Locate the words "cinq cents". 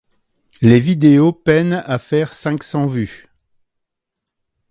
2.33-2.87